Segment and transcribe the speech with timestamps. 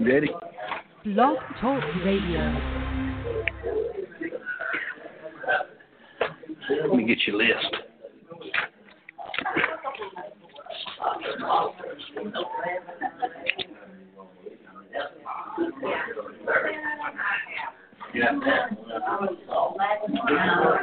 [0.00, 0.30] Ready?
[1.04, 2.56] Blog Talk Radio.
[6.70, 7.76] Let me get your list.
[19.50, 20.78] All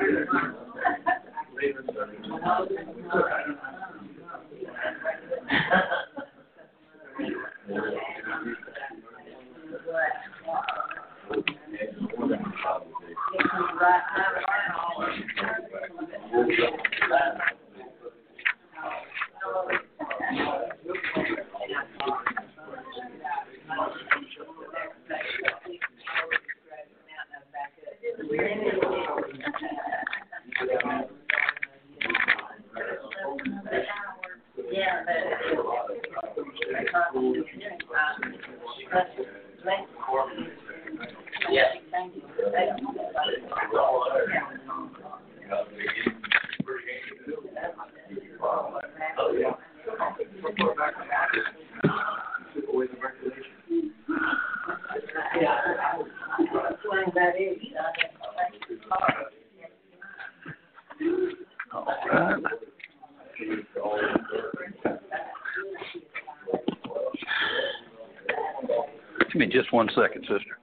[69.32, 70.58] Give me just one second, sister.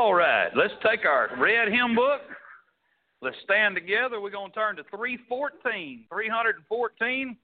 [0.00, 2.22] All right, let's take our red hymn book.
[3.20, 4.18] Let's stand together.
[4.18, 6.06] We're going to turn to 314.
[6.08, 7.36] 314.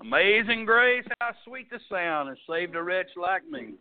[0.00, 3.72] Amazing grace, how sweet the sound has saved a wretch like me.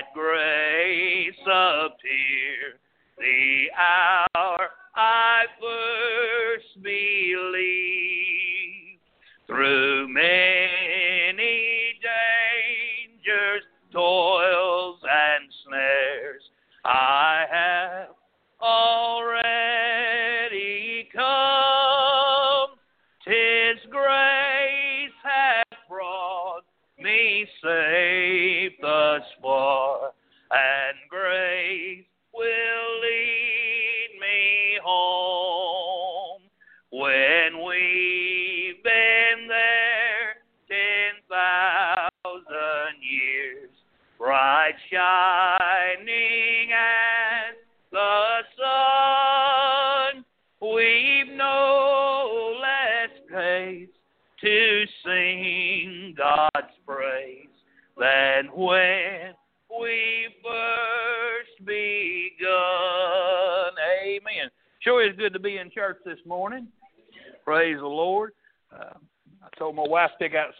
[0.00, 0.29] That grace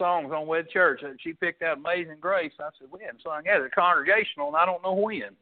[0.01, 1.01] songs on with church.
[1.19, 2.51] She picked out Amazing Grace.
[2.59, 5.35] I said, we hadn't sung that at congregational, and I don't know when.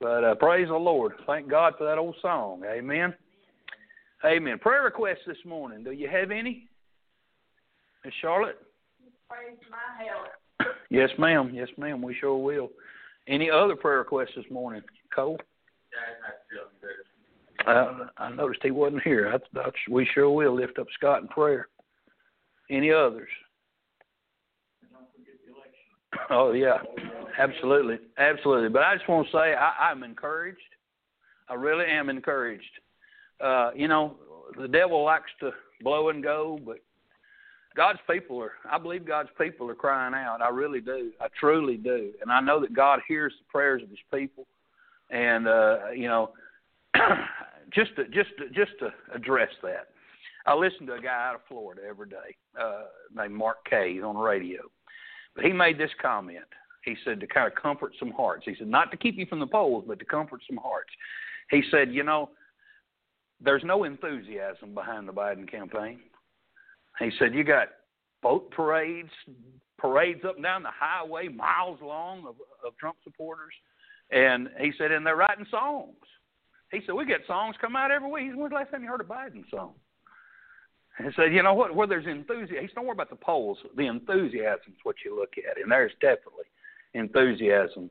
[0.00, 1.12] But uh, praise the Lord.
[1.26, 2.62] Thank God for that old song.
[2.66, 3.14] Amen.
[4.24, 4.58] Amen.
[4.58, 5.84] Prayer requests this morning.
[5.84, 6.68] Do you have any?
[8.04, 8.58] Miss Charlotte?
[9.28, 10.74] Praise my health.
[10.88, 11.50] Yes, ma'am.
[11.52, 12.00] Yes, ma'am.
[12.00, 12.70] We sure will.
[13.28, 14.82] Any other prayer requests this morning?
[15.14, 15.38] Cole?
[17.66, 19.32] Uh, I noticed he wasn't here.
[19.32, 21.68] I, I, we sure will lift up Scott in prayer.
[22.70, 23.28] Any others?
[26.30, 26.78] Oh yeah,
[27.38, 28.68] absolutely, absolutely.
[28.68, 30.58] But I just want to say I, I'm encouraged.
[31.48, 32.64] I really am encouraged.
[33.40, 34.16] Uh, you know,
[34.58, 35.50] the devil likes to
[35.82, 36.78] blow and go, but
[37.76, 38.52] God's people are.
[38.70, 40.42] I believe God's people are crying out.
[40.42, 41.12] I really do.
[41.20, 44.46] I truly do, and I know that God hears the prayers of His people.
[45.10, 46.30] And uh, you know,
[47.74, 49.88] just to, just to, just to address that,
[50.46, 54.14] I listen to a guy out of Florida every day uh, named Mark Kaye on
[54.14, 54.60] the radio.
[55.34, 56.44] But he made this comment.
[56.84, 58.44] He said to kind of comfort some hearts.
[58.44, 60.90] He said not to keep you from the polls, but to comfort some hearts.
[61.50, 62.30] He said, you know,
[63.40, 66.00] there's no enthusiasm behind the Biden campaign.
[66.98, 67.68] He said you got
[68.22, 69.10] boat parades,
[69.78, 72.36] parades up and down the highway, miles long of,
[72.66, 73.54] of Trump supporters,
[74.10, 75.96] and he said, and they're writing songs.
[76.70, 78.32] He said we get songs come out every week.
[78.34, 79.74] When's the last time you heard a Biden song?
[80.98, 81.74] And said, you know what?
[81.74, 83.58] Where there's enthusiasm, don't worry about the polls.
[83.76, 86.44] The enthusiasm is what you look at, and there's definitely
[86.94, 87.90] enthusiasm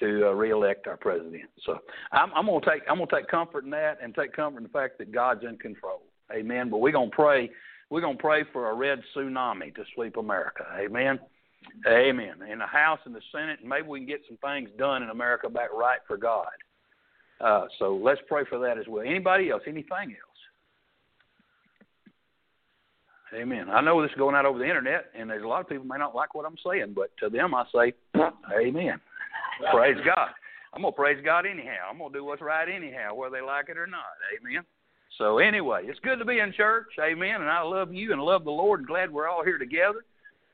[0.00, 1.50] to uh, reelect our president.
[1.64, 1.78] So
[2.12, 4.70] I'm, I'm gonna take I'm gonna take comfort in that, and take comfort in the
[4.70, 6.02] fact that God's in control.
[6.32, 6.70] Amen.
[6.70, 7.50] But we're gonna pray.
[7.90, 10.64] We're gonna pray for a red tsunami to sweep America.
[10.78, 11.18] Amen.
[11.86, 12.34] Amen.
[12.50, 15.10] In the House and the Senate, and maybe we can get some things done in
[15.10, 16.46] America back right for God.
[17.40, 19.04] Uh, so let's pray for that as well.
[19.04, 19.62] Anybody else?
[19.66, 20.27] Anything else?
[23.34, 23.68] Amen.
[23.70, 25.84] I know this is going out over the internet, and there's a lot of people
[25.84, 27.92] may not like what I'm saying, but to them I say,
[28.58, 29.00] Amen.
[29.70, 30.30] praise God.
[30.72, 31.88] I'm gonna praise God anyhow.
[31.90, 34.04] I'm gonna do what's right anyhow, whether they like it or not.
[34.38, 34.64] Amen.
[35.16, 36.86] So anyway, it's good to be in church.
[37.00, 37.40] Amen.
[37.40, 38.80] And I love you and love the Lord.
[38.80, 40.04] And glad we're all here together.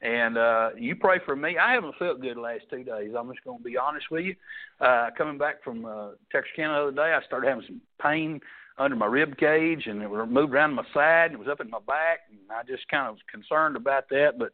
[0.00, 1.56] And uh, you pray for me.
[1.59, 3.12] I haven't felt good the last two days.
[3.19, 4.35] I'm just going to be honest with you.
[4.81, 8.41] Uh, coming back from uh, Texarkana the other day, I started having some pain
[8.79, 11.71] under my rib cage, and it moved around my side, and it was up in
[11.71, 14.32] my back, and I just kind of was concerned about that.
[14.38, 14.53] But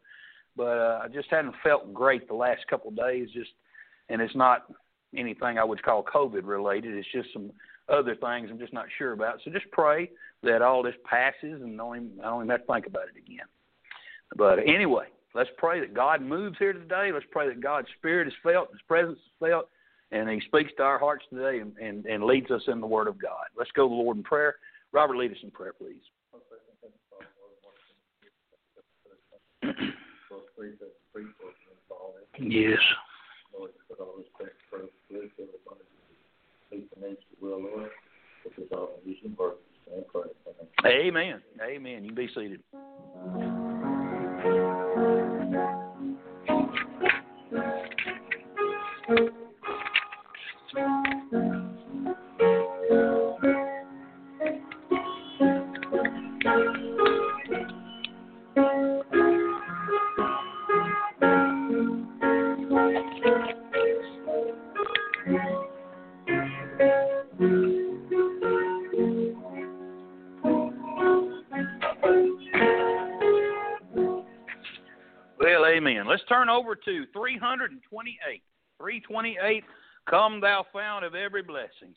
[0.55, 3.29] but uh, I just hadn't felt great the last couple of days.
[3.33, 3.51] Just
[4.09, 4.65] and it's not
[5.15, 6.95] anything I would call COVID related.
[6.95, 7.51] It's just some
[7.89, 9.39] other things I'm just not sure about.
[9.43, 10.09] So just pray
[10.43, 13.19] that all this passes, and don't even, I don't even have to think about it
[13.19, 13.45] again.
[14.35, 17.11] But anyway, let's pray that God moves here today.
[17.13, 19.67] Let's pray that God's Spirit is felt, His presence is felt,
[20.11, 23.07] and He speaks to our hearts today and, and, and leads us in the Word
[23.07, 23.45] of God.
[23.57, 24.55] Let's go to the Lord in prayer.
[24.91, 26.01] Robert, lead us in prayer, please.
[32.39, 32.79] yes.
[40.85, 41.41] Amen.
[41.61, 42.03] Amen.
[42.03, 42.61] You can be seated.
[49.09, 49.29] Well,
[76.85, 78.43] to 328.
[78.77, 79.63] 328,
[80.09, 81.95] Come Thou Fount of Every Blessing.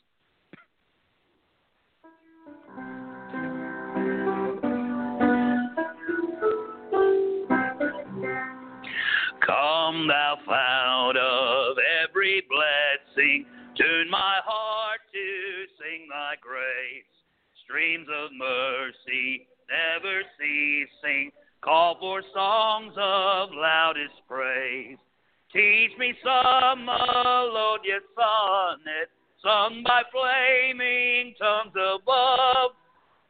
[9.45, 13.45] Come, thou fount of every blessing,
[13.77, 17.05] tune my heart to sing thy grace.
[17.63, 21.31] Streams of mercy never ceasing,
[21.65, 24.97] call for songs of loudest praise.
[25.51, 29.09] Teach me some melodious sonnet,
[29.41, 32.71] sung by flaming tongues above.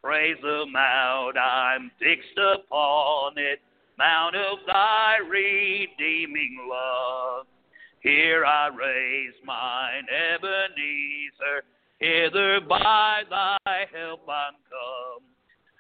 [0.04, 3.60] Praise the mount I'm fixed upon it,
[3.98, 7.46] mount of thy redeeming love.
[8.02, 11.64] Here I raise mine Ebenezer,
[12.00, 13.58] hither by thy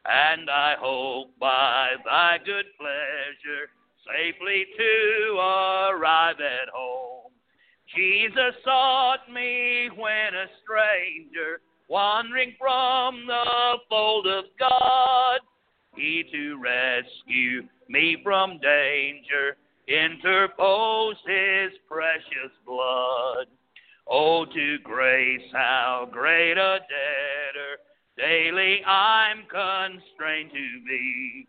[0.08, 3.70] and I hope by thy good pleasure
[4.06, 7.32] safely to arrive at home.
[7.96, 15.40] Jesus sought me when a stranger, wandering from the fold of God,
[15.96, 19.58] he to rescue me from danger
[19.88, 23.48] interposed his precious blood.
[24.08, 27.25] Oh, to grace, how great a debtor
[28.18, 31.48] daily I'm constrained to be.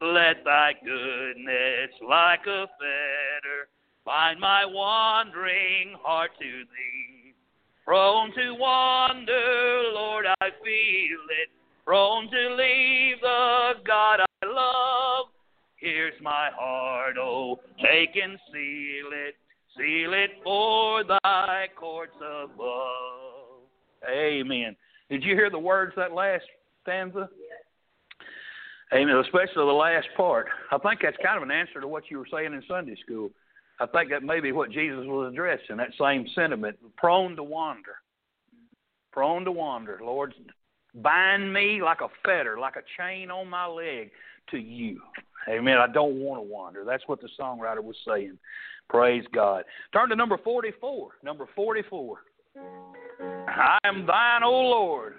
[0.00, 3.68] Let thy goodness, like a fetter,
[4.04, 7.34] bind my wandering heart to thee.
[7.84, 11.48] Prone to wander, Lord, I feel it.
[11.84, 15.26] Prone to leave the God I love.
[15.76, 19.34] Here's my heart, oh, take and seal it.
[19.76, 23.62] Seal it for thy courts above.
[24.08, 24.76] Amen.
[25.10, 26.44] Did you hear the words that last
[26.82, 27.28] stanza?
[28.92, 29.16] Amen.
[29.16, 30.46] Especially the last part.
[30.72, 33.30] I think that's kind of an answer to what you were saying in Sunday school.
[33.80, 36.76] I think that may be what Jesus was addressing, that same sentiment.
[36.96, 37.96] Prone to wander.
[39.12, 40.00] Prone to wander.
[40.02, 40.34] Lord,
[40.94, 44.10] bind me like a fetter, like a chain on my leg
[44.50, 45.00] to you.
[45.48, 45.78] Amen.
[45.78, 46.84] I don't want to wander.
[46.84, 48.38] That's what the songwriter was saying.
[48.88, 49.64] Praise God.
[49.92, 51.10] Turn to number 44.
[51.22, 52.18] Number 44.
[53.20, 55.14] I am thine, O Lord.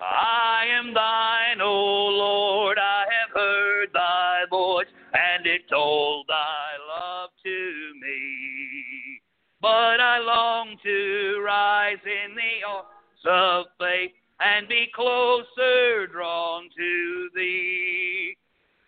[0.00, 2.78] I am thine, O Lord.
[2.78, 9.20] I have heard thy voice, and it told thy love to me.
[9.60, 17.28] But I long to rise in the arms of faith and be closer drawn to
[17.34, 18.36] thee.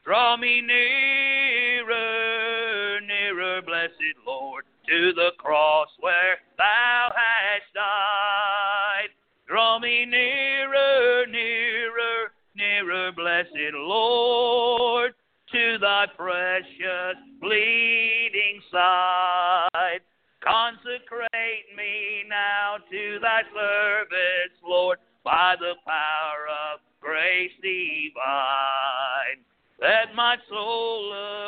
[0.05, 1.97] Draw me nearer,
[4.89, 9.11] to the cross where thou hast died.
[9.49, 15.15] Draw me nearer, nearer, nearer, blessed Lord,
[15.53, 20.01] to thy precious bleeding side.
[20.43, 29.43] Consecrate me now to thy service, Lord, by the power of grace divine.
[29.81, 31.46] Let my soul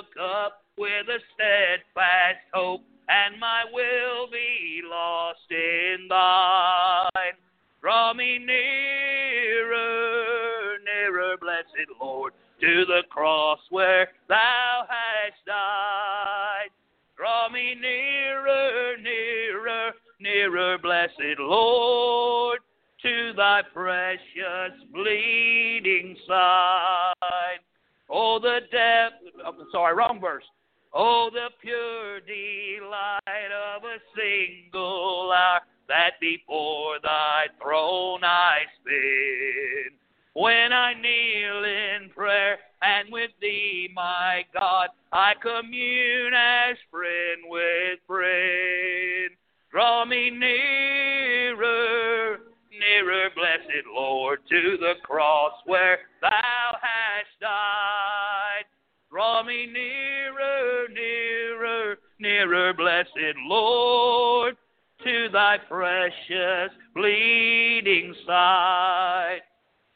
[68.38, 69.40] side.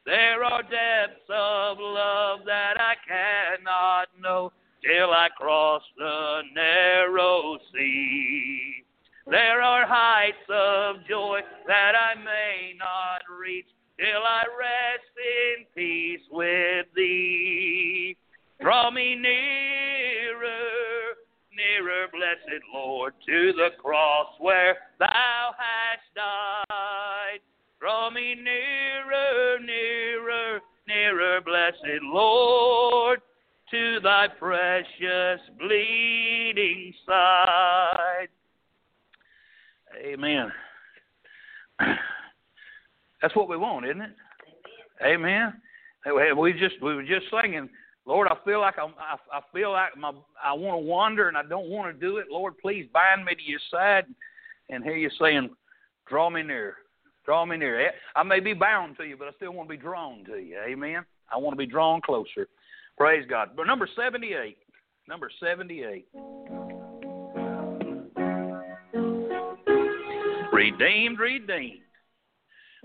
[0.04, 4.52] There are depths of love that I cannot know
[4.84, 8.84] till I cross the narrow sea.
[9.26, 16.26] There are heights of joy that I may not reach till I rest in peace
[16.32, 18.16] with thee.
[18.60, 20.48] Draw me nearer,
[21.54, 26.71] nearer, blessed Lord, to the cross where thou hast died.
[27.82, 33.20] Draw me nearer, nearer, nearer, blessed Lord,
[33.72, 38.28] to thy precious bleeding side.
[40.00, 40.52] Amen.
[43.20, 44.12] That's what we want, isn't it?
[45.04, 45.52] Amen.
[46.38, 47.68] We just we were just singing,
[48.06, 51.36] Lord, I feel like I'm, I I feel like my I want to wander and
[51.36, 52.26] I don't want to do it.
[52.30, 54.04] Lord, please bind me to your side.
[54.70, 55.50] And here you're saying,
[56.06, 56.76] draw me near,
[57.24, 57.80] draw me near.
[57.88, 60.38] Eh, I may be bound to you, but I still want to be drawn to
[60.38, 60.58] you.
[60.66, 61.04] Amen.
[61.32, 62.48] I want to be drawn closer.
[62.98, 63.50] Praise God.
[63.56, 64.58] But number seventy-eight.
[65.08, 66.06] Number seventy-eight.
[70.52, 71.80] Redeemed, redeemed.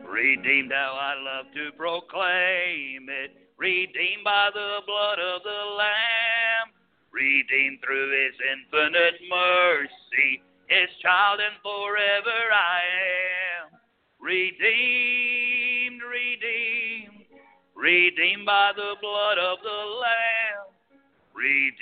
[0.08, 3.32] Redeemed, how I love to proclaim it.
[3.58, 6.72] Redeemed by the blood of the Lamb.
[7.12, 10.42] Redeemed through his infinite mercy.
[10.68, 13.37] His child and forever I am.
[14.28, 17.24] Redeemed, redeemed.
[17.78, 20.68] Redeemed by the blood of the Lamb.
[21.34, 21.78] Redeemed,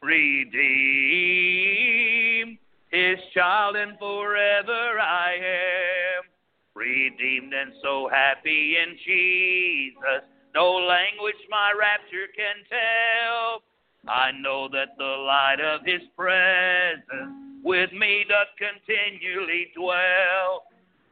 [0.00, 0.54] redeemed,
[2.92, 6.22] his child, and forever I am.
[6.76, 10.22] Redeemed and so happy in Jesus,
[10.54, 13.64] no language my rapture can tell.
[14.06, 20.64] I know that the light of his presence with me doth continually dwell.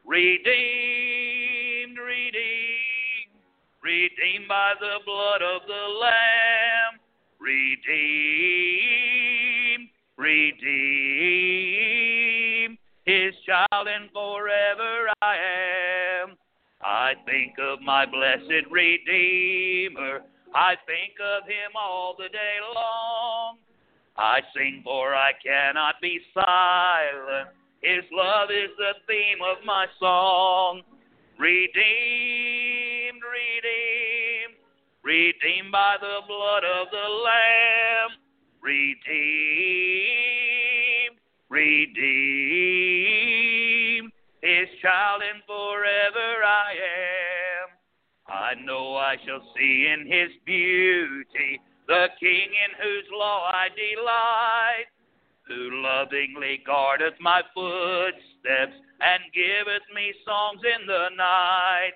[0.07, 3.33] Redeemed, redeemed,
[3.83, 7.01] redeemed by the blood of the Lamb.
[7.41, 7.89] Redeemed,
[10.19, 10.69] redeemed,
[13.05, 15.37] his child, and forever I
[16.23, 16.37] am.
[16.85, 20.21] I think of my blessed Redeemer.
[20.55, 23.57] I think of him all the day long.
[24.17, 27.49] I sing for I cannot be silent.
[27.81, 30.83] His love is the theme of my song.
[31.39, 34.59] Redeemed, redeemed,
[35.03, 38.11] redeemed by the blood of the Lamb.
[38.63, 39.03] Redeemed,
[41.49, 42.03] redeemed,
[44.43, 47.69] his child, and forever I am.
[48.29, 51.61] I know I shall see in his beauty
[51.93, 54.89] the King in whose law I delight,
[55.47, 58.73] who lovingly guardeth my footsteps
[59.03, 61.93] and giveth me songs in the night.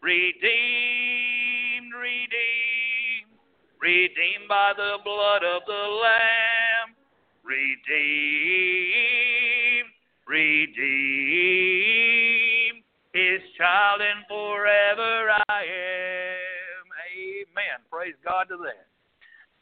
[0.00, 3.36] Redeemed, redeemed,
[3.78, 6.96] redeemed by the blood of the Lamb.
[7.44, 7.76] Redeemed,
[10.26, 10.80] redeemed,
[13.12, 16.88] his child, and forever I am.
[17.12, 17.84] Amen.
[17.90, 18.95] Praise God to that.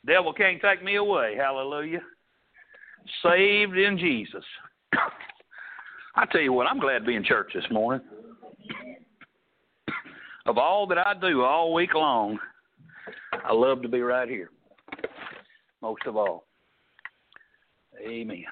[0.06, 1.34] Devil can't take me away.
[1.36, 2.00] Hallelujah.
[3.22, 4.44] Saved in Jesus.
[6.16, 8.06] I tell you what, I'm glad to be in church this morning.
[10.46, 12.38] Of all that I do all week long,
[13.32, 14.50] I love to be right here.
[15.80, 16.44] Most of all.
[18.06, 18.44] Amen.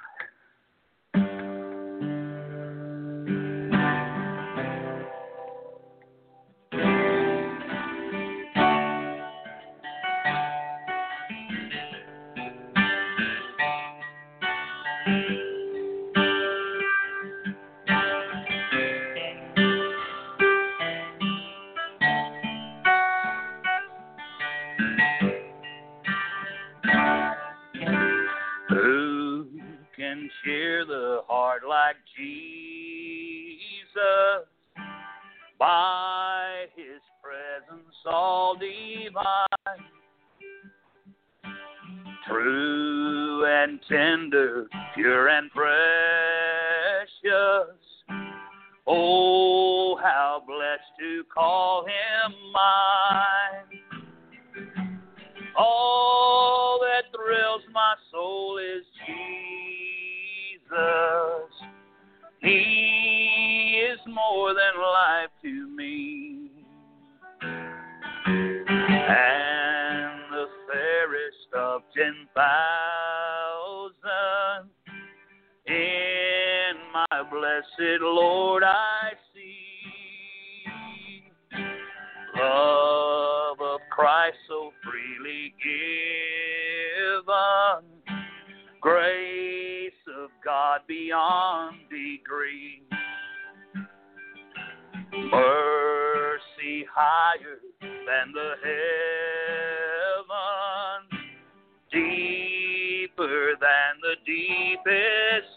[101.92, 105.51] Deeper than the deepest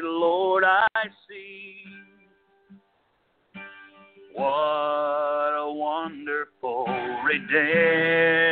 [0.00, 0.86] blessed Lord I
[1.28, 1.82] see.
[4.34, 6.86] What a wonderful
[7.24, 8.49] redemption.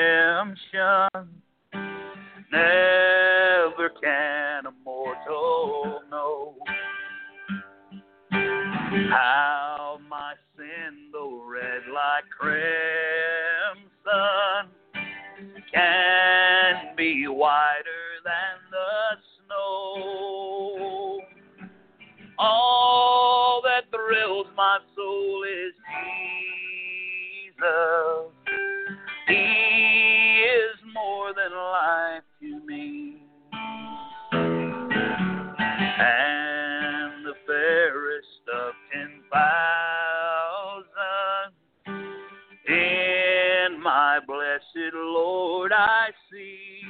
[44.95, 46.81] Lord, I see.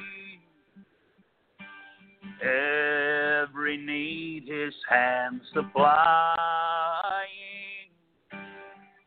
[2.41, 6.39] Every need his hand supplying.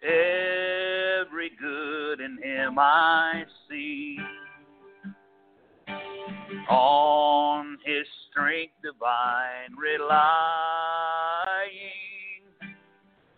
[0.04, 4.18] Every good in him I see.
[6.70, 10.22] On his strength divine relying.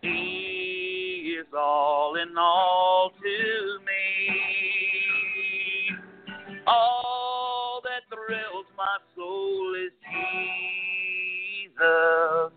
[0.01, 3.11] He is all in all
[11.93, 12.51] Jesus.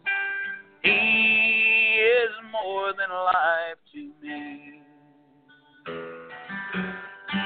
[0.83, 4.83] He is more than life to me.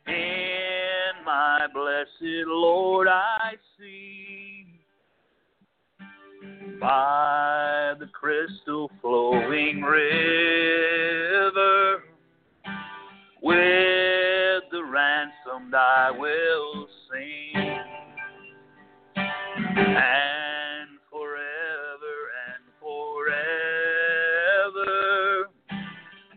[0.08, 4.66] in my blessed Lord I see
[6.80, 10.04] by the crystal flowing river
[13.44, 13.91] with
[15.02, 17.56] ransomed I will sing
[19.16, 23.36] and forever and forever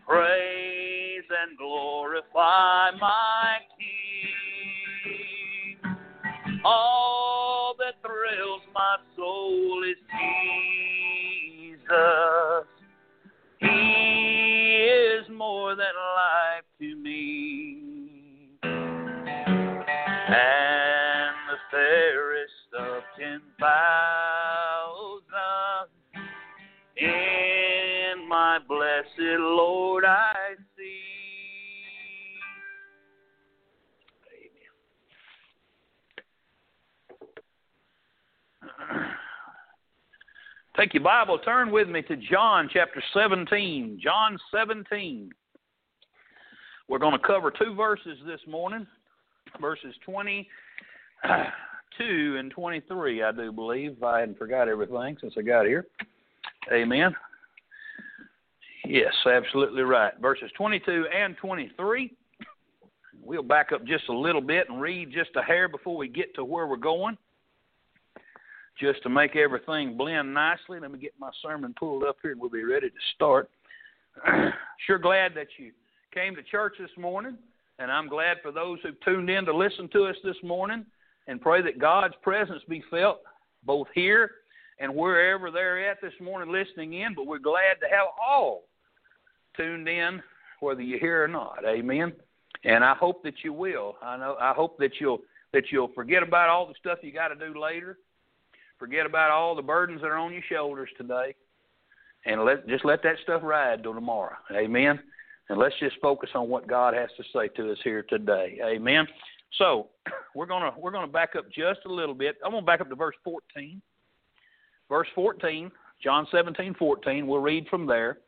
[0.07, 3.59] praise and glorify my
[29.39, 31.01] Lord I see.
[38.91, 39.05] Amen.
[40.77, 43.99] Take your Bible, turn with me to John chapter 17.
[44.01, 45.31] John 17.
[46.87, 48.85] We're going to cover two verses this morning,
[49.59, 50.45] verses 22
[52.37, 54.03] and 23, I do believe.
[54.03, 55.87] I hadn't forgot everything since I got here.
[56.71, 57.15] Amen.
[58.87, 60.13] Yes, absolutely right.
[60.21, 62.13] Verses 22 and 23.
[63.23, 66.35] We'll back up just a little bit and read just a hair before we get
[66.35, 67.17] to where we're going
[68.79, 70.79] just to make everything blend nicely.
[70.79, 73.49] Let me get my sermon pulled up here and we'll be ready to start.
[74.85, 75.71] sure glad that you
[76.13, 77.37] came to church this morning,
[77.79, 80.85] and I'm glad for those who tuned in to listen to us this morning
[81.27, 83.19] and pray that God's presence be felt
[83.65, 84.31] both here
[84.79, 87.15] and wherever they're at this morning listening in.
[87.15, 88.63] But we're glad to have all
[89.57, 90.21] tuned in,
[90.59, 91.63] whether you're here or not.
[91.65, 92.13] Amen.
[92.63, 93.95] And I hope that you will.
[94.01, 94.35] I know.
[94.39, 95.21] I hope that you'll
[95.53, 97.97] that you'll forget about all the stuff you got to do later
[98.77, 101.33] Forget about all the burdens that are on your shoulders today,
[102.25, 104.35] and let just let that stuff ride till tomorrow.
[104.51, 104.99] Amen.
[105.47, 108.59] And let's just focus on what God has to say to us here today.
[108.65, 109.07] Amen.
[109.57, 109.89] So
[110.35, 112.35] we're gonna we're gonna back up just a little bit.
[112.43, 113.81] I'm gonna back up to verse 14.
[114.87, 115.71] Verse 14,
[116.03, 117.25] John 17, 14.
[117.25, 118.19] We'll read from there.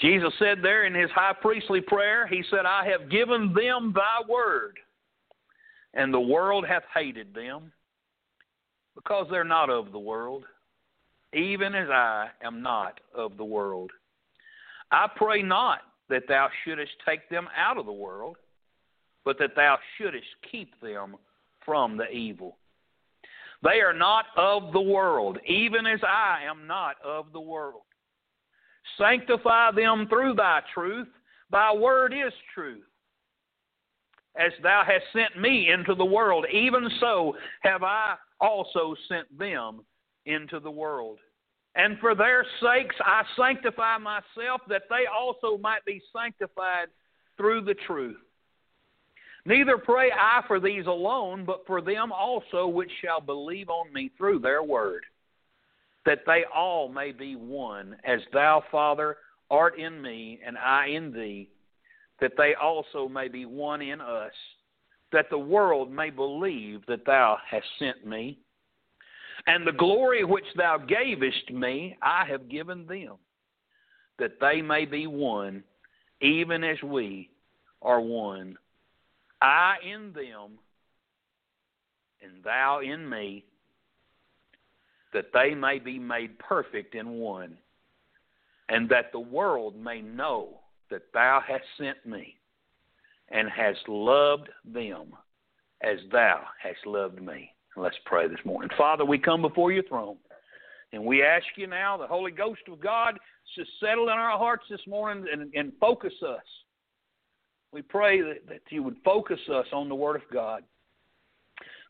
[0.00, 4.28] Jesus said there in his high priestly prayer, He said, I have given them thy
[4.28, 4.78] word,
[5.94, 7.72] and the world hath hated them,
[8.94, 10.44] because they're not of the world,
[11.32, 13.90] even as I am not of the world.
[14.90, 18.36] I pray not that thou shouldest take them out of the world,
[19.24, 21.16] but that thou shouldest keep them
[21.64, 22.56] from the evil.
[23.62, 27.82] They are not of the world, even as I am not of the world.
[28.98, 31.08] Sanctify them through thy truth.
[31.50, 32.84] Thy word is truth.
[34.36, 39.84] As thou hast sent me into the world, even so have I also sent them
[40.26, 41.18] into the world.
[41.76, 46.88] And for their sakes I sanctify myself, that they also might be sanctified
[47.36, 48.16] through the truth.
[49.46, 54.10] Neither pray I for these alone, but for them also which shall believe on me
[54.16, 55.04] through their word,
[56.06, 59.16] that they all may be one, as thou, Father,
[59.50, 61.48] art in me, and I in thee,
[62.20, 64.32] that they also may be one in us
[65.14, 68.36] that the world may believe that thou hast sent me.
[69.46, 73.14] And the glory which thou gavest me, I have given them,
[74.18, 75.62] that they may be one,
[76.20, 77.30] even as we
[77.80, 78.56] are one.
[79.40, 80.58] I in them,
[82.22, 83.44] and thou in me,
[85.14, 87.56] that they may be made perfect in one,
[88.68, 92.36] and that the world may know that thou hast sent me
[93.30, 95.14] and hast loved them
[95.82, 97.50] as thou hast loved me.
[97.76, 98.70] Let's pray this morning.
[98.76, 100.16] Father, we come before your throne
[100.92, 103.18] And we ask you now, the Holy Ghost of God,
[103.56, 106.44] to settle in our hearts this morning and, and focus us.
[107.72, 110.62] We pray that, that you would focus us on the Word of God,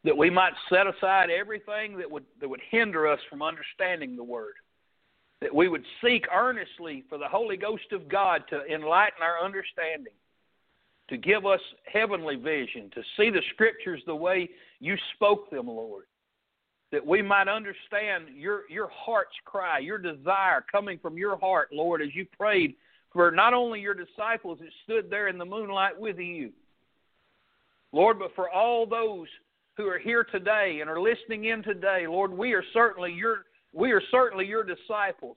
[0.04, 4.24] that we might set aside everything that would, that would hinder us from understanding the
[4.24, 4.54] Word,
[5.40, 10.12] that we would seek earnestly for the Holy Ghost of God to enlighten our understanding,
[11.08, 16.04] to give us heavenly vision, to see the Scriptures the way you spoke them, Lord.
[16.92, 22.00] That we might understand your your heart's cry, your desire coming from your heart, Lord,
[22.00, 22.76] as you prayed
[23.12, 26.52] for not only your disciples that stood there in the moonlight with you,
[27.90, 29.26] Lord, but for all those
[29.76, 33.90] who are here today and are listening in today, Lord, we are certainly your we
[33.90, 35.37] are certainly your disciples.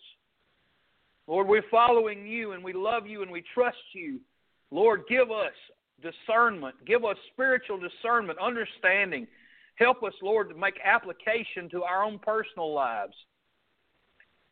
[1.25, 4.19] Lord, we're following you and we love you and we trust you.
[4.69, 5.53] Lord, give us
[6.01, 9.27] discernment, give us spiritual discernment, understanding
[9.77, 13.13] Help us, Lord, to make application to our own personal lives.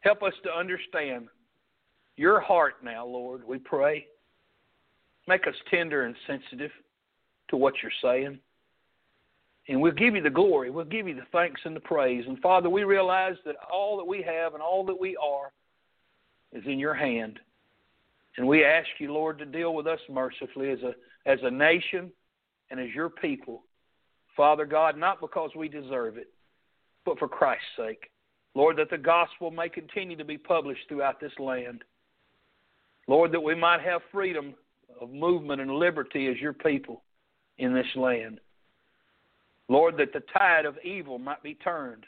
[0.02, 1.28] Help us to understand
[2.16, 4.06] your heart now, Lord, we pray.
[5.28, 6.72] Make us tender and sensitive
[7.50, 8.40] to what you're saying.
[9.68, 10.70] And we'll give you the glory.
[10.70, 12.26] We'll give you the thanks and the praise.
[12.28, 15.52] And Father, we realize that all that we have and all that we are
[16.54, 17.40] is in your hand.
[18.38, 20.94] And we ask you, Lord, to deal with us mercifully as a
[21.26, 22.12] as a nation
[22.70, 23.64] and as your people.
[24.36, 26.28] Father God, not because we deserve it,
[27.06, 28.12] but for Christ's sake.
[28.54, 31.84] Lord, that the gospel may continue to be published throughout this land.
[33.08, 34.54] Lord, that we might have freedom
[35.00, 37.04] of movement and liberty as your people
[37.58, 38.40] in this land.
[39.68, 42.06] Lord, that the tide of evil might be turned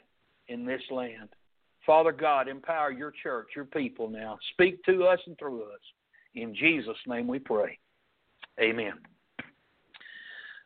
[0.48, 1.30] in this land.
[1.86, 4.38] Father God, empower your church, your people now.
[4.54, 5.80] Speak to us and through us.
[6.36, 7.80] In Jesus' name we pray.
[8.60, 8.94] Amen.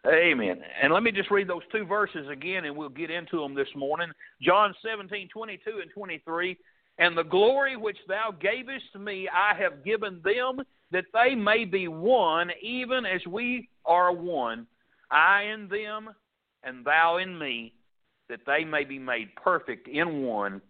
[0.07, 0.61] Amen.
[0.81, 3.67] And let me just read those two verses again and we'll get into them this
[3.75, 4.09] morning.
[4.41, 6.57] John 17, 22 and 23.
[6.97, 11.87] And the glory which thou gavest me, I have given them, that they may be
[11.87, 14.67] one, even as we are one,
[15.09, 16.09] I in them,
[16.63, 17.73] and thou in me,
[18.29, 20.61] that they may be made perfect in one,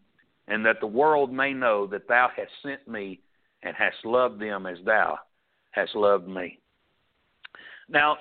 [0.47, 3.19] and that the world may know that thou hast sent me
[3.63, 5.17] and hast loved them as thou
[5.71, 6.58] hast loved me.
[7.88, 8.17] Now,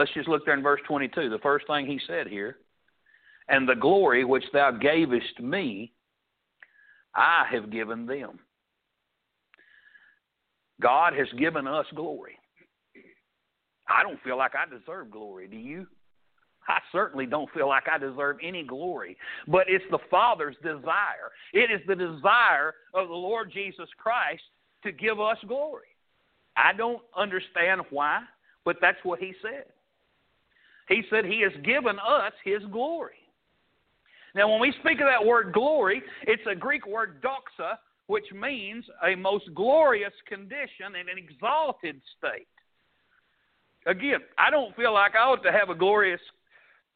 [0.00, 1.28] Let's just look there in verse 22.
[1.28, 2.56] The first thing he said here,
[3.48, 5.92] and the glory which thou gavest me,
[7.14, 8.38] I have given them.
[10.80, 12.38] God has given us glory.
[13.88, 15.48] I don't feel like I deserve glory.
[15.48, 15.86] Do you?
[16.68, 19.16] I certainly don't feel like I deserve any glory.
[19.48, 21.32] But it's the Father's desire.
[21.52, 24.42] It is the desire of the Lord Jesus Christ
[24.84, 25.88] to give us glory.
[26.56, 28.20] I don't understand why,
[28.64, 29.64] but that's what He said.
[30.88, 33.14] He said He has given us His glory.
[34.34, 38.84] Now, when we speak of that word glory, it's a Greek word doxa, which means
[39.04, 42.46] a most glorious condition and an exalted state.
[43.86, 46.20] Again, I don't feel like I ought to have a glorious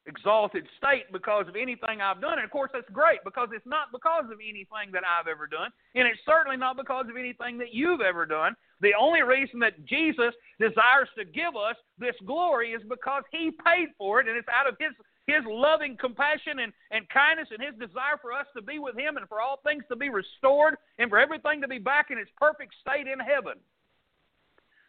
[0.07, 2.35] exalted state because of anything I've done.
[2.35, 5.71] And of course, that's great because it's not because of anything that I've ever done,
[5.95, 8.55] and it's certainly not because of anything that you've ever done.
[8.81, 13.89] The only reason that Jesus desires to give us this glory is because He paid
[13.97, 14.93] for it, and it's out of His
[15.27, 19.17] his loving compassion and, and kindness and his desire for us to be with him
[19.17, 22.31] and for all things to be restored and for everything to be back in its
[22.37, 23.57] perfect state in heaven.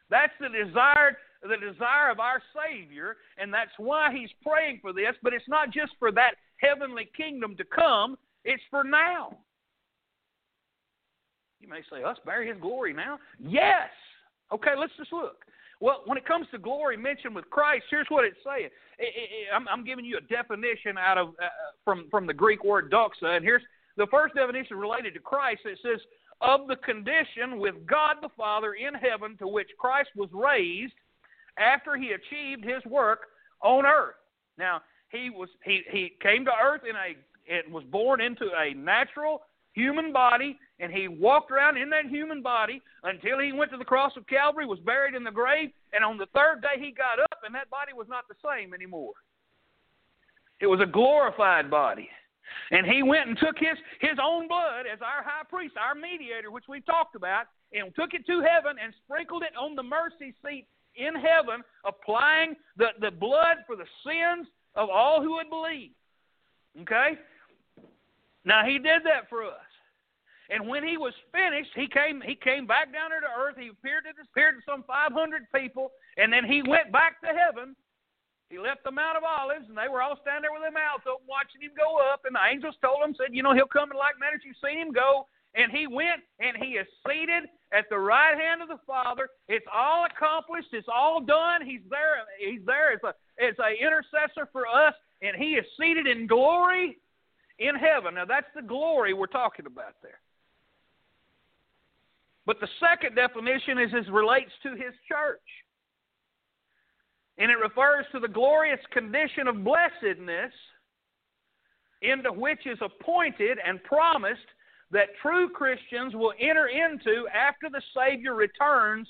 [0.09, 1.15] That's the desired
[1.47, 5.15] the desire of our Savior, and that's why He's praying for this.
[5.21, 9.37] But it's not just for that heavenly kingdom to come, it's for now.
[11.59, 13.19] You may say, Us bear His glory now?
[13.39, 13.89] Yes.
[14.53, 15.45] Okay, let's just look.
[15.81, 18.69] Well, when it comes to glory mentioned with Christ, here's what it's saying.
[19.53, 21.49] I'm, giving you a definition out of uh,
[21.83, 23.61] from from the Greek word doxa, and here's
[23.97, 25.61] the first definition related to Christ.
[25.65, 25.99] It says
[26.41, 30.93] of the condition with God the Father in heaven to which Christ was raised
[31.57, 33.27] after he achieved his work
[33.61, 34.15] on earth.
[34.57, 37.15] Now, he was he, he came to earth in a
[37.45, 42.41] it was born into a natural human body and he walked around in that human
[42.41, 46.03] body until he went to the cross of Calvary, was buried in the grave, and
[46.03, 49.13] on the third day he got up and that body was not the same anymore.
[50.59, 52.09] It was a glorified body.
[52.71, 56.51] And he went and took his, his own blood as our high priest, our mediator,
[56.51, 60.33] which we've talked about, and took it to heaven and sprinkled it on the mercy
[60.45, 65.91] seat in heaven, applying the, the blood for the sins of all who would believe.
[66.81, 67.17] Okay?
[68.43, 69.65] Now he did that for us.
[70.49, 73.57] And when he was finished, he came he came back down here to earth.
[73.57, 77.75] He appeared to appeared to some 500 people, and then he went back to heaven.
[78.53, 81.09] He left the Mount of Olives, and they were all standing there with their mouths
[81.09, 82.29] open, watching him go up.
[82.29, 84.77] And the angels told him, said, you know, he'll come in like manner you've seen
[84.77, 85.25] him go.
[85.55, 89.29] And he went, and he is seated at the right hand of the Father.
[89.47, 90.67] It's all accomplished.
[90.73, 91.65] It's all done.
[91.65, 92.17] He's there.
[92.39, 93.13] He's there as a
[93.43, 96.97] as a intercessor for us, and he is seated in glory
[97.59, 98.15] in heaven.
[98.15, 100.19] Now that's the glory we're talking about there.
[102.45, 105.41] But the second definition is as relates to his church.
[107.37, 110.53] And it refers to the glorious condition of blessedness
[112.01, 114.45] into which is appointed and promised
[114.91, 119.07] that true Christians will enter into after the Savior returns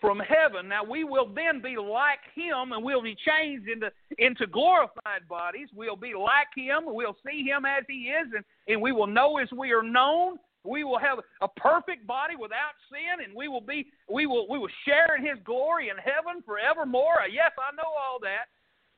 [0.00, 0.68] from heaven.
[0.68, 5.68] Now we will then be like him and we'll be changed into into glorified bodies.
[5.74, 9.38] We'll be like him, we'll see him as he is, and, and we will know
[9.38, 10.38] as we are known.
[10.64, 14.58] We will have a perfect body without sin, and we will be we will we
[14.58, 17.26] will share in his glory in heaven forevermore.
[17.30, 18.46] Yes, I know all that.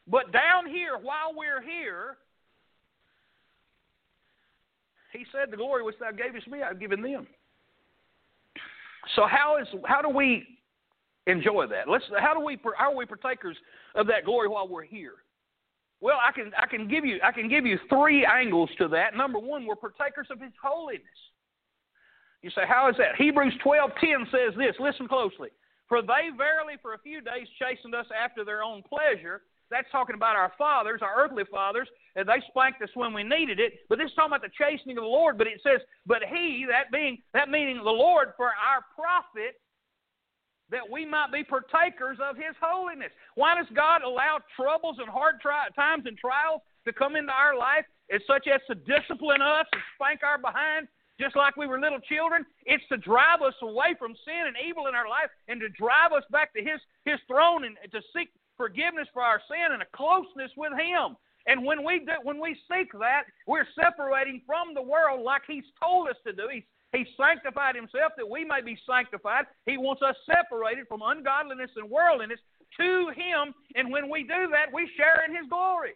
[0.06, 2.16] But down here, while we're here,
[5.12, 7.26] he said, The glory which thou gavest me, I've given them.
[9.16, 10.46] So how is how do we
[11.26, 11.88] enjoy that?
[11.88, 13.56] Let's how do we how are we partakers
[13.94, 15.14] of that glory while we're here?
[16.00, 19.16] Well, I can I can give you I can give you three angles to that.
[19.16, 21.02] Number one, we're partakers of His holiness.
[22.42, 23.16] You say, how is that?
[23.16, 24.74] Hebrews twelve ten says this.
[24.78, 25.50] Listen closely.
[25.88, 29.42] For they verily for a few days chastened us after their own pleasure.
[29.70, 33.60] That's talking about our fathers, our earthly fathers, and they spanked us when we needed
[33.60, 33.74] it.
[33.88, 35.38] But this is talking about the chastening of the Lord.
[35.38, 39.60] But it says, but He, that being that meaning the Lord, for our profit,
[40.70, 43.10] that we might be partakers of His holiness.
[43.34, 47.56] Why does God allow troubles and hard tri- times and trials to come into our
[47.56, 47.84] life?
[48.08, 50.88] It's such as to discipline us and spank our behind,
[51.20, 52.44] just like we were little children.
[52.66, 56.12] It's to drive us away from sin and evil in our life and to drive
[56.12, 59.96] us back to His, His throne and to seek forgiveness for our sin and a
[59.96, 61.16] closeness with Him.
[61.48, 65.64] And when we do, when we seek that, we're separating from the world like He's
[65.80, 66.44] told us to do.
[66.52, 69.46] He's he sanctified himself that we may be sanctified.
[69.64, 72.40] He wants us separated from ungodliness and worldliness
[72.82, 73.54] to him.
[73.76, 75.94] And when we do that, we share in his glory.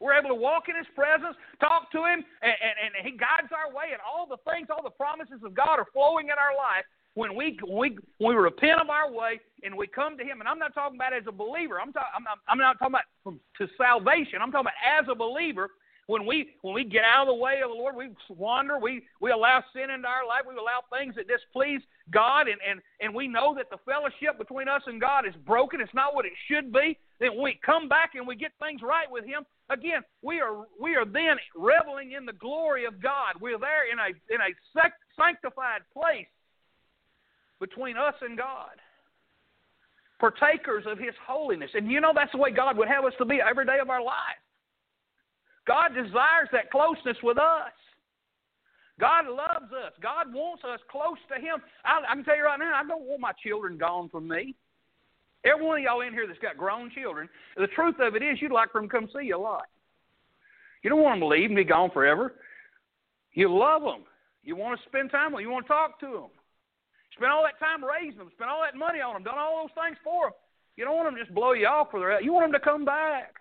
[0.00, 3.52] We're able to walk in his presence, talk to him, and, and, and he guides
[3.52, 6.56] our way, and all the things, all the promises of God are flowing in our
[6.56, 6.86] life
[7.18, 10.38] when we, we, we repent of our way and we come to him.
[10.38, 11.80] And I'm not talking about as a believer.
[11.80, 14.38] I'm, talk, I'm, I'm not talking about from, to salvation.
[14.40, 15.70] I'm talking about as a believer
[16.06, 19.02] when we when we get out of the way of the Lord, we wander, we,
[19.20, 23.14] we allow sin into our life, we allow things that displease God, and, and, and
[23.14, 26.32] we know that the fellowship between us and God is broken, it's not what it
[26.48, 26.96] should be.
[27.20, 30.94] Then we come back and we get things right with Him, again, we are we
[30.94, 33.34] are then reveling in the glory of God.
[33.38, 34.54] We're there in a in a
[35.14, 36.26] sanctified place
[37.60, 38.76] between us and God.
[40.20, 41.70] Partakers of His holiness.
[41.74, 43.90] And you know that's the way God would have us to be every day of
[43.90, 44.42] our life.
[45.66, 47.72] God desires that closeness with us.
[48.98, 49.92] God loves us.
[50.02, 51.62] God wants us close to Him.
[51.84, 54.56] I, I can tell you right now, I don't want my children gone from me.
[55.44, 58.42] Every one of y'all in here that's got grown children, the truth of it is
[58.42, 59.66] you'd like for them to come see you a lot.
[60.82, 62.34] You don't want them to leave and be gone forever.
[63.34, 64.04] You love them.
[64.42, 65.48] You want to spend time with them.
[65.48, 66.30] You want to talk to them.
[67.18, 68.30] Spend all that time raising them.
[68.34, 69.26] Spend all that money on them.
[69.26, 70.36] Done all those things for them.
[70.78, 72.22] You don't want them to just blow you off for their.
[72.22, 73.34] You want them to come back.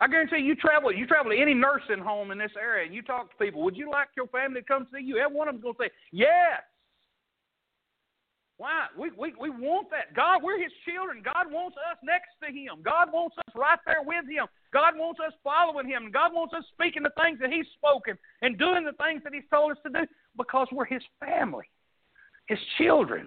[0.00, 3.02] I guarantee you travel, you travel to any nursing home in this area, and you
[3.02, 3.62] talk to people.
[3.66, 5.18] Would you like your family to come see you?
[5.18, 6.62] Every one of them's going to say yes.
[8.58, 8.86] Why?
[8.98, 10.14] We, we, we want that.
[10.14, 11.22] God, we're His children.
[11.22, 12.82] God wants us next to Him.
[12.82, 14.46] God wants us right there with Him.
[14.72, 16.10] God wants us following Him.
[16.12, 19.46] God wants us speaking the things that He's spoken and doing the things that He's
[19.50, 21.66] told us to do because we're His family,
[22.48, 23.26] His children.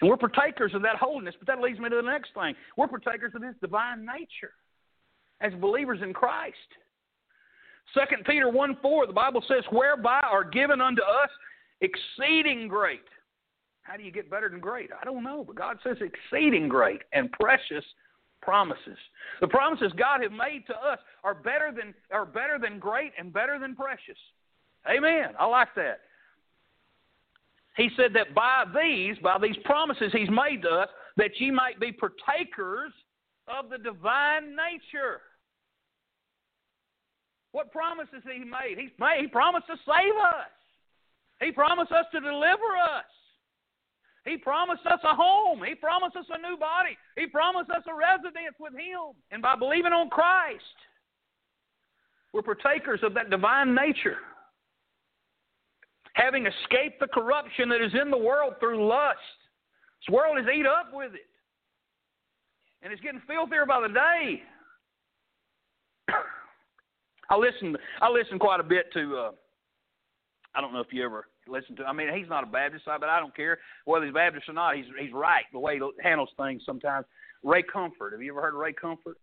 [0.00, 1.34] And we're partakers of that holiness.
[1.38, 2.54] But that leads me to the next thing.
[2.76, 4.52] We're partakers of His divine nature
[5.40, 6.56] as believers in Christ.
[7.94, 11.30] 2 Peter 1 4, the Bible says, Whereby are given unto us
[11.80, 13.00] exceeding great.
[13.82, 14.90] How do you get better than great?
[15.00, 17.84] I don't know, but God says exceeding great and precious
[18.42, 18.98] promises.
[19.40, 23.32] The promises God has made to us are better than are better than great and
[23.32, 24.18] better than precious.
[24.88, 25.30] Amen.
[25.38, 26.00] I like that.
[27.78, 31.80] He said that by these, by these promises He's made to us, that ye might
[31.80, 32.92] be partakers
[33.48, 35.22] of the divine nature.
[37.52, 38.76] What promises he made?
[38.78, 40.52] He's made, he promised to save us.
[41.40, 43.08] He promised us to deliver us.
[44.24, 45.62] He promised us a home.
[45.66, 46.98] He promised us a new body.
[47.16, 49.16] He promised us a residence with him.
[49.30, 50.62] And by believing on Christ,
[52.34, 54.18] we're partakers of that divine nature.
[56.18, 59.18] Having escaped the corruption that is in the world through lust.
[60.00, 61.26] This world is eat up with it.
[62.82, 64.42] and it's getting filthier by the day.
[67.30, 67.76] I listen.
[68.00, 69.16] I listen quite a bit to.
[69.16, 69.30] Uh,
[70.54, 71.84] I don't know if you ever listen to.
[71.84, 74.76] I mean, he's not a Baptist, but I don't care whether he's Baptist or not.
[74.76, 76.62] He's he's right the way he handles things.
[76.66, 77.06] Sometimes
[77.44, 78.12] Ray Comfort.
[78.12, 79.18] Have you ever heard of Ray Comfort?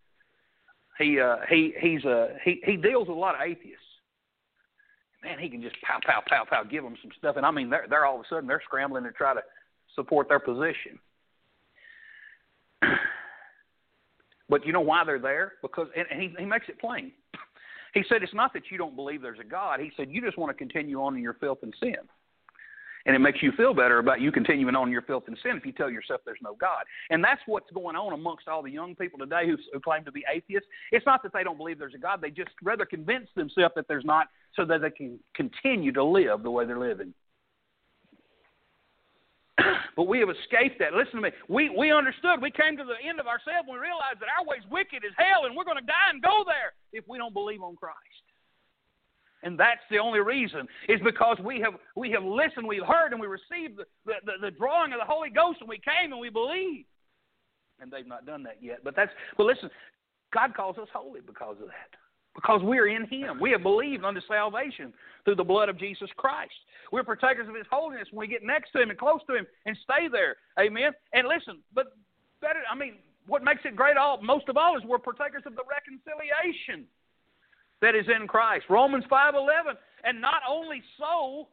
[0.98, 3.84] He uh, he he's uh, he he deals with a lot of atheists.
[5.26, 7.70] Man, he can just pow pow pow pow give them some stuff, and I mean
[7.70, 9.42] they're they're all of a sudden they're scrambling to try to
[9.96, 11.00] support their position.
[14.50, 15.54] but you know why they're there?
[15.64, 17.12] Because and, and he he makes it plain.
[17.94, 19.80] He said it's not that you don't believe there's a God.
[19.80, 21.96] He said you just want to continue on in your filth and sin
[23.06, 25.66] and it makes you feel better about you continuing on your filth and sin if
[25.66, 26.84] you tell yourself there's no God.
[27.10, 30.12] And that's what's going on amongst all the young people today who, who claim to
[30.12, 30.68] be atheists.
[30.92, 33.88] It's not that they don't believe there's a God; they just rather convince themselves that
[33.88, 37.14] there's not, so that they can continue to live the way they're living.
[39.96, 40.94] but we have escaped that.
[40.94, 41.30] Listen to me.
[41.48, 42.42] We we understood.
[42.42, 45.14] We came to the end of ourselves and we realized that our way's wicked as
[45.18, 48.25] hell, and we're going to die and go there if we don't believe on Christ.
[49.46, 53.22] And that's the only reason is because we have we have listened, we've heard, and
[53.22, 56.30] we received the, the, the drawing of the Holy Ghost, and we came and we
[56.30, 56.90] believed.
[57.80, 58.80] And they've not done that yet.
[58.84, 59.70] But that's but listen,
[60.34, 61.94] God calls us holy because of that.
[62.34, 63.40] Because we're in Him.
[63.40, 64.92] We have believed unto salvation
[65.24, 66.52] through the blood of Jesus Christ.
[66.92, 69.46] We're partakers of His holiness when we get next to Him and close to Him
[69.68, 70.38] and stay there.
[70.60, 70.92] Amen.
[71.14, 71.94] And listen, but
[72.42, 72.96] better I mean,
[73.28, 76.88] what makes it great all most of all is we're partakers of the reconciliation
[77.82, 78.66] that is in Christ.
[78.70, 79.78] Romans 5:11.
[80.04, 81.48] And not only so,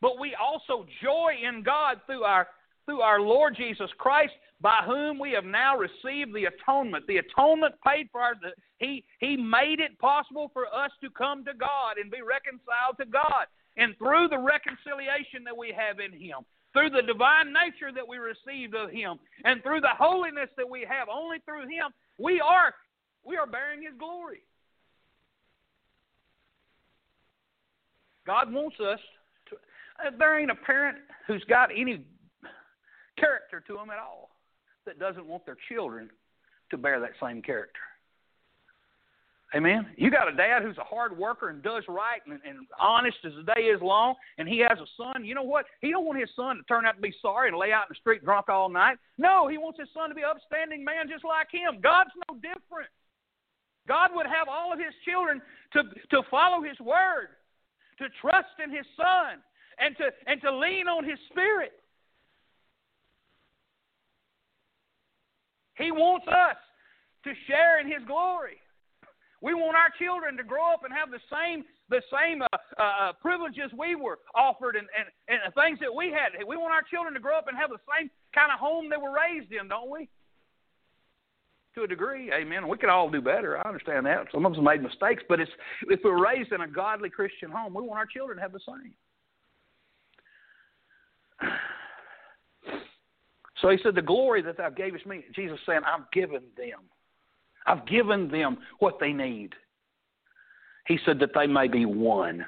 [0.00, 2.48] but we also joy in God through our
[2.86, 7.04] through our Lord Jesus Christ, by whom we have now received the atonement.
[7.08, 8.34] The atonement paid for our
[8.78, 13.06] he he made it possible for us to come to God and be reconciled to
[13.06, 13.46] God.
[13.76, 18.18] And through the reconciliation that we have in him, through the divine nature that we
[18.18, 22.72] received of him, and through the holiness that we have only through him, we are
[23.24, 24.42] we are bearing his glory.
[28.26, 28.98] God wants us
[29.48, 29.56] to.
[30.04, 32.04] Uh, there ain't a parent who's got any
[33.18, 34.30] character to them at all
[34.84, 36.10] that doesn't want their children
[36.70, 37.80] to bear that same character.
[39.54, 39.86] Amen.
[39.96, 43.32] You got a dad who's a hard worker and does right and, and honest as
[43.36, 45.24] the day is long, and he has a son.
[45.24, 45.66] You know what?
[45.80, 47.94] He don't want his son to turn out to be sorry and lay out in
[47.94, 48.98] the street drunk all night.
[49.18, 51.80] No, he wants his son to be an upstanding man just like him.
[51.80, 52.90] God's no different.
[53.86, 55.40] God would have all of his children
[55.74, 57.38] to to follow his word
[57.98, 59.40] to trust in His Son,
[59.78, 61.72] and to, and to lean on His Spirit.
[65.76, 66.56] He wants us
[67.24, 68.56] to share in His glory.
[69.42, 72.48] We want our children to grow up and have the same the same uh,
[72.82, 76.34] uh, privileges we were offered and, and, and things that we had.
[76.42, 78.96] We want our children to grow up and have the same kind of home they
[78.96, 80.08] were raised in, don't we?
[81.76, 82.32] To a degree.
[82.32, 82.68] Amen.
[82.68, 83.58] We could all do better.
[83.58, 84.26] I understand that.
[84.32, 85.50] Some of us made mistakes, but it's
[85.88, 88.60] if we're raised in a godly Christian home, we want our children to have the
[88.66, 88.94] same.
[93.62, 96.80] So he said, The glory that thou gavest me, Jesus saying, I've given them.
[97.66, 99.54] I've given them what they need.
[100.86, 102.44] He said that they may be one,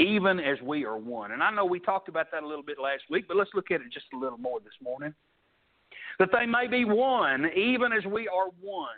[0.00, 1.30] even as we are one.
[1.30, 3.70] And I know we talked about that a little bit last week, but let's look
[3.70, 5.14] at it just a little more this morning
[6.18, 8.88] that they may be one, even as we are one.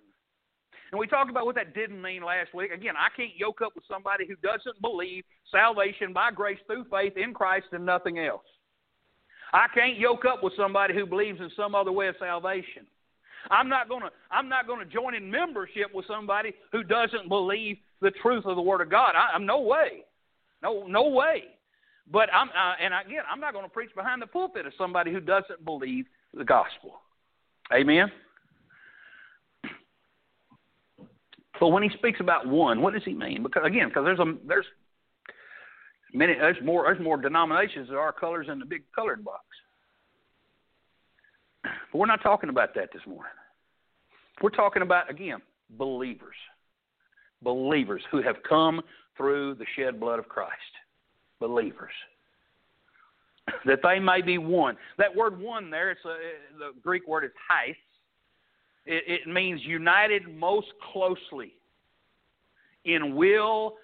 [0.93, 2.71] And we talked about what that didn't mean last week.
[2.71, 7.17] Again, I can't yoke up with somebody who doesn't believe salvation by grace through faith
[7.17, 8.47] in Christ and nothing else.
[9.53, 12.87] I can't yoke up with somebody who believes in some other way of salvation.
[13.51, 17.29] I'm not going to I'm not going to join in membership with somebody who doesn't
[17.29, 19.15] believe the truth of the Word of God.
[19.15, 20.05] I, I'm no way,
[20.63, 21.45] no no way.
[22.11, 25.13] But I'm uh, and again I'm not going to preach behind the pulpit of somebody
[25.13, 27.01] who doesn't believe the gospel.
[27.73, 28.11] Amen?
[31.59, 33.43] So when he speaks about one, what does he mean?
[33.43, 34.67] Because again, because there's a there's
[36.13, 39.45] many there's more there's more denominations there are colors in the big colored box.
[41.63, 43.33] But we're not talking about that this morning.
[44.43, 45.41] We're talking about again
[45.71, 46.37] believers,
[47.43, 48.83] believers who have come
[49.17, 50.53] through the shed blood of Christ,
[51.41, 51.93] believers
[53.67, 54.77] that they may be one.
[54.99, 56.17] That word one there, it's a,
[56.59, 57.77] the Greek word is heis.
[58.87, 61.55] It, it means united most closely
[62.85, 63.75] in will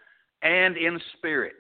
[0.43, 1.57] and in spirit.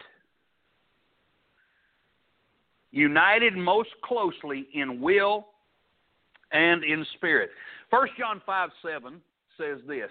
[2.93, 5.47] United most closely in will
[6.53, 7.51] and in spirit.
[7.91, 9.21] 1 John 5 7
[9.57, 10.11] says this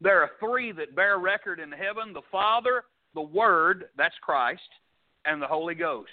[0.00, 2.84] There are three that bear record in heaven the Father,
[3.14, 4.60] the Word, that's Christ,
[5.24, 6.10] and the Holy Ghost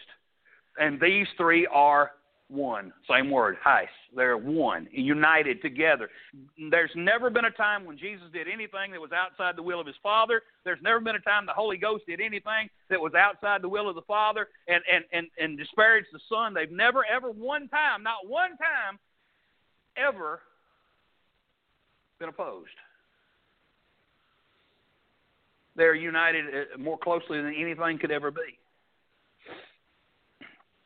[0.78, 2.12] and these three are
[2.48, 2.94] one.
[3.10, 3.88] Same word, heis.
[4.16, 6.10] They're one, united together.
[6.70, 9.88] There's never been a time when Jesus did anything that was outside the will of
[9.88, 10.44] his Father.
[10.64, 13.90] There's never been a time the Holy Ghost did anything that was outside the will
[13.90, 16.54] of the Father and, and, and, and disparaged the Son.
[16.54, 19.00] They've never, ever, one time, not one time,
[19.98, 20.42] ever
[22.20, 22.70] been opposed.
[25.76, 28.58] They're united uh, more closely than anything could ever be.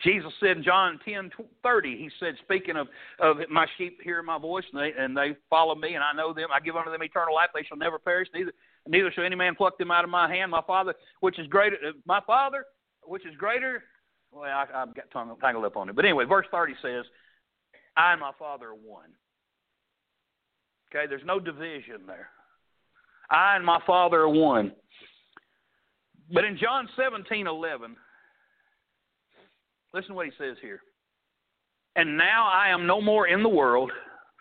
[0.04, 1.30] Jesus said in John 10
[1.62, 2.88] 30, He said, speaking of,
[3.20, 6.34] of my sheep hear my voice, and they, and they follow me, and I know
[6.34, 6.50] them.
[6.54, 7.50] I give unto them eternal life.
[7.54, 8.54] They shall never perish, neither,
[8.88, 10.52] neither shall any man pluck them out of my hand.
[10.52, 12.66] My Father, which is greater, uh, my Father,
[13.04, 13.84] which is greater.
[14.32, 15.95] Well, I, I've got tongue tangled up on it.
[15.95, 17.06] But anyway, verse 30 says,
[17.97, 19.10] I and my Father are one.
[20.93, 22.30] Okay, there's no division there.
[23.30, 24.72] I and my Father are one.
[26.32, 27.95] But in John 17 11,
[29.93, 30.81] Listen to what he says here.
[31.95, 33.91] And now I am no more in the world.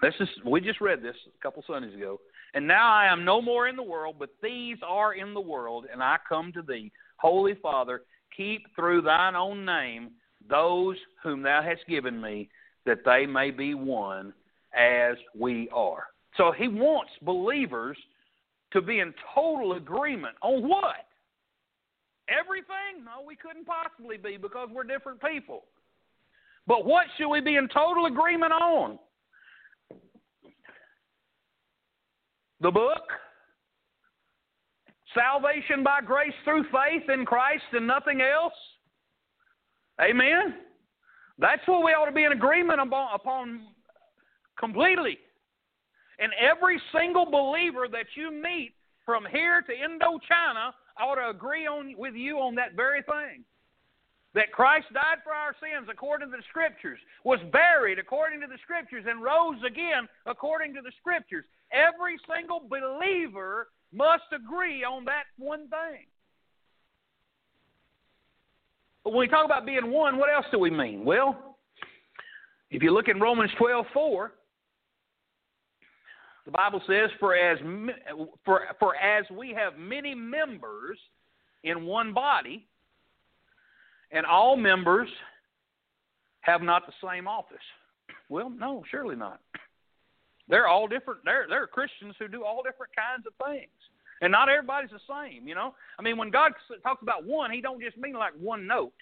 [0.03, 2.20] This is we just read this a couple Sundays ago.
[2.55, 5.86] And now I am no more in the world, but these are in the world,
[5.92, 6.90] and I come to thee.
[7.16, 8.03] Holy Father,
[8.34, 10.11] keep through thine own name
[10.49, 12.49] those whom thou hast given me,
[12.86, 14.32] that they may be one
[14.74, 16.05] as we are.
[16.36, 17.96] So he wants believers
[18.72, 21.07] to be in total agreement on what?
[22.29, 23.05] Everything?
[23.05, 25.64] No, we couldn't possibly be because we're different people.
[26.66, 28.99] But what should we be in total agreement on?
[32.61, 33.03] The book?
[35.14, 38.53] Salvation by grace through faith in Christ and nothing else?
[40.01, 40.57] Amen?
[41.39, 43.61] That's what we ought to be in agreement upon, upon
[44.59, 45.18] completely.
[46.18, 48.74] And every single believer that you meet
[49.07, 53.44] from here to Indochina ought to agree on with you on that very thing.
[54.34, 58.59] That Christ died for our sins according to the Scriptures, was buried according to the
[58.62, 61.44] Scriptures, and rose again according to the Scriptures.
[61.72, 66.07] Every single believer must agree on that one thing.
[69.03, 71.05] But when we talk about being one, what else do we mean?
[71.05, 71.57] Well,
[72.70, 74.32] if you look in Romans 12 4,
[76.49, 77.59] the Bible says, "For as
[78.42, 80.99] for for as we have many members
[81.62, 82.66] in one body,
[84.12, 85.11] and all members
[86.40, 87.59] have not the same office."
[88.30, 89.42] Well, no, surely not.
[90.49, 91.22] They're all different.
[91.22, 93.68] There, there are Christians who do all different kinds of things,
[94.22, 95.46] and not everybody's the same.
[95.46, 98.66] You know, I mean, when God talks about one, He don't just mean like one
[98.66, 98.94] note.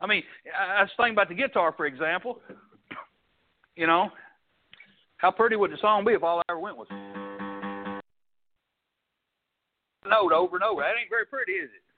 [0.00, 0.22] I mean,
[0.58, 2.40] I was thinking about the guitar, for example.
[3.76, 4.10] You know,
[5.20, 6.88] how pretty would the song be if all I ever went was
[10.08, 10.80] note over and over?
[10.80, 11.89] That ain't very pretty, is it?